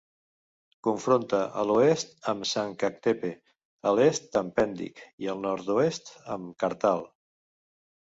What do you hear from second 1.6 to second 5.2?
a l'oest amb Sancaktepe, a l'est amb Pendik